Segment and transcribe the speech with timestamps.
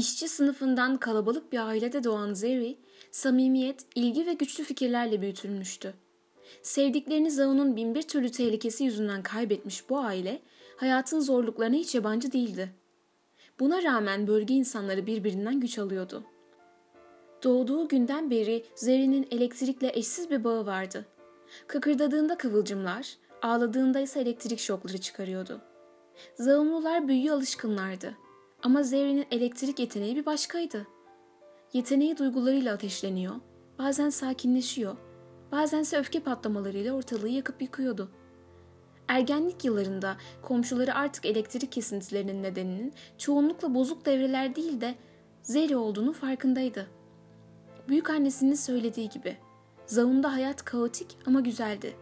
[0.00, 2.78] İşçi sınıfından kalabalık bir ailede doğan Zeri,
[3.10, 5.94] samimiyet, ilgi ve güçlü fikirlerle büyütülmüştü.
[6.62, 10.42] Sevdiklerini Zaun'un binbir türlü tehlikesi yüzünden kaybetmiş bu aile,
[10.76, 12.70] hayatın zorluklarına hiç yabancı değildi.
[13.60, 16.24] Buna rağmen bölge insanları birbirinden güç alıyordu.
[17.42, 21.06] Doğduğu günden beri Zeri'nin elektrikle eşsiz bir bağı vardı.
[21.66, 25.60] Kıkırdadığında kıvılcımlar, ağladığında ise elektrik şokları çıkarıyordu.
[26.34, 28.14] Zaunlular büyüye alışkınlardı.
[28.62, 30.86] Ama Zeri'nin elektrik yeteneği bir başkaydı.
[31.72, 33.34] Yeteneği duygularıyla ateşleniyor,
[33.78, 34.96] bazen sakinleşiyor,
[35.52, 38.10] bazense öfke patlamalarıyla ortalığı yakıp yıkıyordu.
[39.08, 44.94] Ergenlik yıllarında komşuları artık elektrik kesintilerinin nedeninin çoğunlukla bozuk devreler değil de
[45.42, 46.86] Zeri olduğunu farkındaydı.
[47.88, 49.36] Büyük annesinin söylediği gibi
[49.86, 51.96] Zaun'da hayat kaotik ama güzeldi.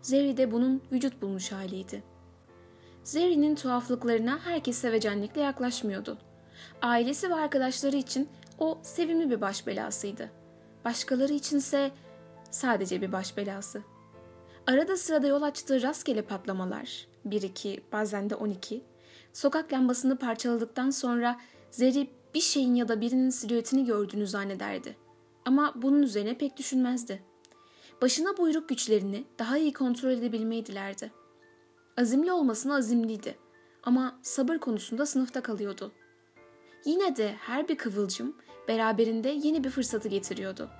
[0.00, 2.11] Zeri de bunun vücut bulmuş haliydi.
[3.04, 6.18] Zeri'nin tuhaflıklarına herkes sevecenlikle yaklaşmıyordu.
[6.82, 8.28] Ailesi ve arkadaşları için
[8.58, 10.30] o sevimli bir baş belasıydı.
[10.84, 11.90] Başkaları içinse
[12.50, 13.82] sadece bir baş belası.
[14.66, 18.82] Arada sırada yol açtığı rastgele patlamalar, 1-2 bazen de 12,
[19.32, 24.96] sokak lambasını parçaladıktan sonra Zeri bir şeyin ya da birinin silüetini gördüğünü zannederdi.
[25.44, 27.22] Ama bunun üzerine pek düşünmezdi.
[28.02, 31.12] Başına buyruk güçlerini daha iyi kontrol edebilmeyi dilerdi.
[31.96, 33.38] Azimli olmasına azimliydi
[33.82, 35.92] ama sabır konusunda sınıfta kalıyordu.
[36.84, 38.36] Yine de her bir kıvılcım
[38.68, 40.70] beraberinde yeni bir fırsatı getiriyordu.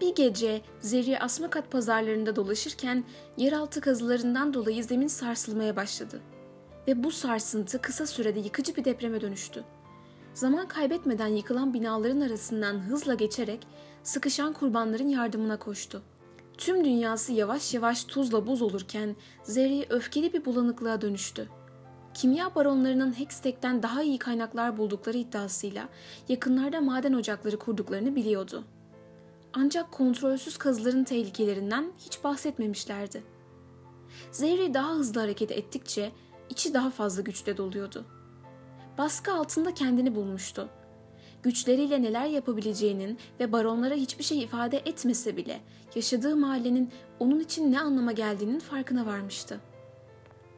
[0.00, 3.04] Bir gece Zeri Asmakat pazarlarında dolaşırken
[3.36, 6.20] yeraltı kazılarından dolayı zemin sarsılmaya başladı.
[6.88, 9.64] Ve bu sarsıntı kısa sürede yıkıcı bir depreme dönüştü.
[10.34, 13.66] Zaman kaybetmeden yıkılan binaların arasından hızla geçerek
[14.02, 16.02] sıkışan kurbanların yardımına koştu.
[16.58, 21.48] Tüm dünyası yavaş yavaş tuzla buz olurken Zeri öfkeli bir bulanıklığa dönüştü.
[22.14, 25.88] Kimya baronlarının Hextech'ten daha iyi kaynaklar buldukları iddiasıyla
[26.28, 28.64] yakınlarda maden ocakları kurduklarını biliyordu.
[29.52, 33.22] Ancak kontrolsüz kazıların tehlikelerinden hiç bahsetmemişlerdi.
[34.32, 36.12] Zeri daha hızlı hareket ettikçe
[36.50, 38.04] içi daha fazla güçle doluyordu.
[38.98, 40.68] Baskı altında kendini bulmuştu
[41.42, 45.60] güçleriyle neler yapabileceğinin ve baronlara hiçbir şey ifade etmese bile
[45.94, 49.60] yaşadığı mahallenin onun için ne anlama geldiğinin farkına varmıştı.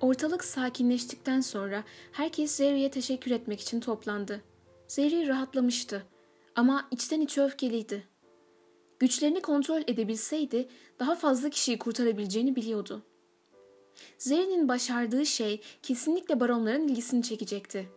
[0.01, 4.41] Ortalık sakinleştikten sonra herkes Zeri'ye teşekkür etmek için toplandı.
[4.89, 6.07] Zeri rahatlamıştı
[6.57, 8.05] ama içten içe öfkeliydi.
[8.99, 13.03] Güçlerini kontrol edebilseydi daha fazla kişiyi kurtarabileceğini biliyordu.
[14.19, 17.89] Zeri'nin başardığı şey kesinlikle baronların ilgisini çekecekti.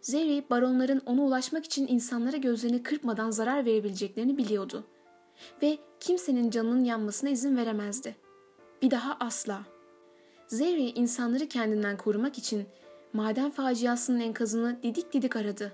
[0.00, 4.84] Zeri baronların ona ulaşmak için insanlara gözlerini kırpmadan zarar verebileceklerini biliyordu.
[5.62, 8.16] Ve kimsenin canının yanmasına izin veremezdi.
[8.82, 9.62] Bir daha asla.
[10.46, 12.66] Zeri insanları kendinden korumak için
[13.12, 15.72] maden faciasının enkazını didik didik aradı.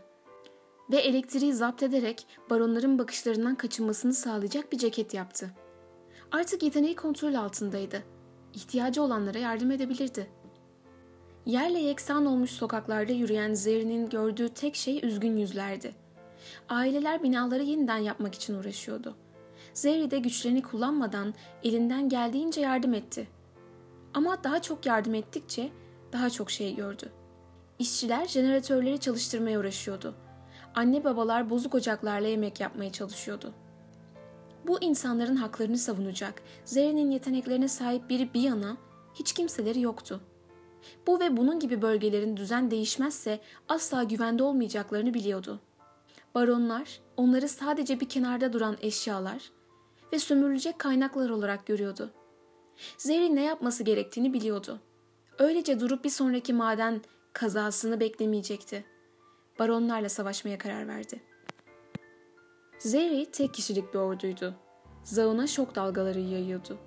[0.91, 5.51] Ve elektriği zapt ederek baronların bakışlarından kaçınmasını sağlayacak bir ceket yaptı.
[6.33, 8.03] Artık yeteneği kontrol altındaydı.
[8.55, 10.46] İhtiyacı olanlara yardım edebilirdi.''
[11.47, 15.95] Yerle yeksan olmuş sokaklarda yürüyen Zeri'nin gördüğü tek şey üzgün yüzlerdi.
[16.69, 19.17] Aileler binaları yeniden yapmak için uğraşıyordu.
[19.75, 23.29] Zeri de güçlerini kullanmadan elinden geldiğince yardım etti.
[24.15, 25.71] Ama daha çok yardım ettikçe
[26.12, 27.12] daha çok şey gördü.
[27.78, 30.15] İşçiler jeneratörleri çalıştırmaya uğraşıyordu.
[30.75, 33.53] Anne babalar bozuk ocaklarla yemek yapmaya çalışıyordu.
[34.67, 38.77] Bu insanların haklarını savunacak, Zeri'nin yeteneklerine sahip biri bir yana
[39.15, 40.36] hiç kimseleri yoktu.''
[41.07, 45.61] Bu ve bunun gibi bölgelerin düzen değişmezse asla güvende olmayacaklarını biliyordu.
[46.35, 49.51] Baronlar onları sadece bir kenarda duran eşyalar
[50.13, 52.11] ve sömürülecek kaynaklar olarak görüyordu.
[52.99, 54.81] Zeri ne yapması gerektiğini biliyordu.
[55.39, 57.01] Öylece durup bir sonraki maden
[57.33, 58.85] kazasını beklemeyecekti.
[59.59, 61.23] Baronlarla savaşmaya karar verdi.
[62.79, 64.55] Zeri tek kişilik bir orduydu.
[65.05, 66.79] Zaun'a şok dalgaları yayıyordu.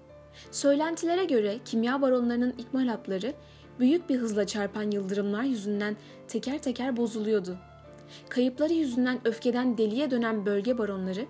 [0.52, 3.34] Söylentilere göre kimya baronlarının ikmal hapları
[3.80, 5.98] büyük bir hızla çarpan yıldırımlar yüzünden
[6.28, 7.58] teker teker bozuluyordu.
[8.30, 11.26] Kayıpları yüzünden öfkeden deliye dönen bölge baronları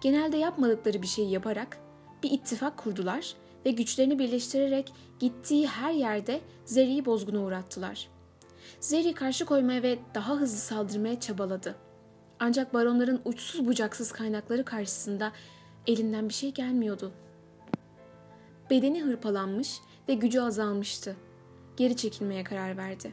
[0.00, 1.78] genelde yapmadıkları bir şeyi yaparak
[2.22, 3.34] bir ittifak kurdular
[3.66, 8.08] ve güçlerini birleştirerek gittiği her yerde Zeri'yi bozguna uğrattılar.
[8.80, 11.74] Zeri karşı koymaya ve daha hızlı saldırmaya çabaladı.
[12.40, 15.32] Ancak baronların uçsuz bucaksız kaynakları karşısında
[15.86, 17.12] elinden bir şey gelmiyordu.
[18.70, 21.16] Bedeni hırpalanmış ve gücü azalmıştı
[21.76, 23.12] geri çekilmeye karar verdi.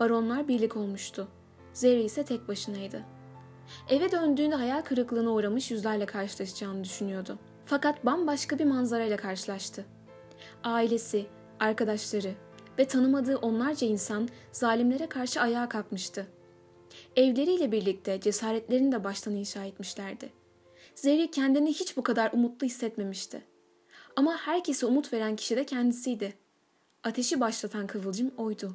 [0.00, 1.28] Baronlar birlik olmuştu.
[1.72, 3.02] Zeri ise tek başınaydı.
[3.88, 7.38] Eve döndüğünde hayal kırıklığına uğramış yüzlerle karşılaşacağını düşünüyordu.
[7.66, 9.84] Fakat bambaşka bir manzarayla karşılaştı.
[10.64, 11.26] Ailesi,
[11.60, 12.34] arkadaşları
[12.78, 16.26] ve tanımadığı onlarca insan zalimlere karşı ayağa kalkmıştı.
[17.16, 20.32] Evleriyle birlikte cesaretlerini de baştan inşa etmişlerdi.
[20.94, 23.44] Zeri kendini hiç bu kadar umutlu hissetmemişti.
[24.16, 26.34] Ama herkese umut veren kişi de kendisiydi.
[27.04, 28.72] Ateşi başlatan kıvılcım oydu.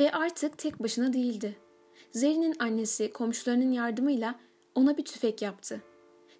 [0.00, 1.56] Ve artık tek başına değildi.
[2.12, 4.40] Zeri'nin annesi komşularının yardımıyla
[4.74, 5.82] ona bir tüfek yaptı.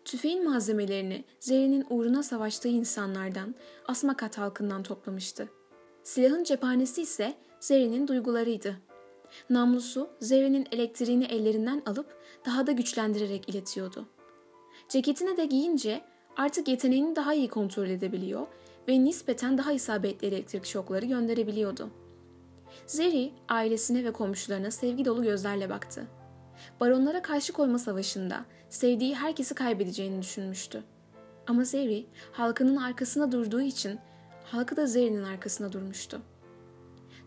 [0.04, 3.54] Tüfeğin malzemelerini Zeri'nin uğruna savaştığı insanlardan,
[3.88, 5.48] Asmakat halkından toplamıştı.
[6.02, 8.76] Silahın cephanesi ise Zeri'nin duygularıydı.
[9.50, 14.06] Namlusu Zeri'nin elektriğini ellerinden alıp daha da güçlendirerek iletiyordu.
[14.88, 16.04] Ceketini de giyince
[16.36, 18.46] artık yeteneğini daha iyi kontrol edebiliyor
[18.88, 21.90] ve nispeten daha isabetli elektrik şokları gönderebiliyordu.
[22.86, 26.06] Zeri ailesine ve komşularına sevgi dolu gözlerle baktı.
[26.80, 30.82] Baronlara karşı koyma savaşında sevdiği herkesi kaybedeceğini düşünmüştü.
[31.46, 33.98] Ama Zeri halkının arkasında durduğu için
[34.44, 36.20] halkı da Zeri'nin arkasında durmuştu.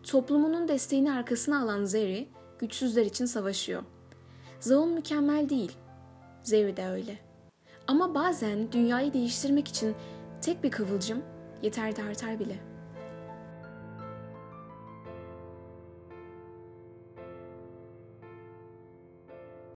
[0.02, 2.28] Toplumunun desteğini arkasına alan Zeri
[2.58, 3.82] güçsüzler için savaşıyor.
[4.60, 5.72] Zaun mükemmel değil.
[6.42, 7.18] Zeri de öyle.
[7.86, 9.94] Ama bazen dünyayı değiştirmek için
[10.42, 11.22] tek bir kıvılcım
[11.62, 12.69] yeter de artar bile.''